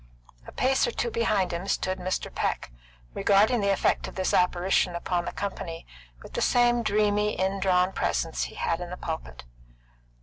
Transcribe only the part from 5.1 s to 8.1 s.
the company with the same dreamy, indrawn